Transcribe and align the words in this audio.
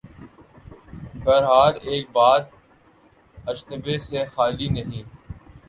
بہرحال 1.15 1.73
ایک 1.83 2.05
بات 2.11 2.45
اچنبھے 3.45 3.97
سے 3.99 4.25
خالی 4.33 4.67
نہیں۔ 4.69 5.03